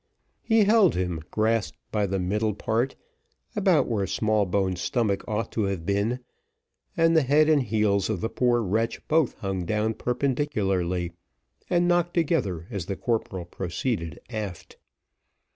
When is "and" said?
6.97-7.15, 7.47-7.61, 11.69-11.87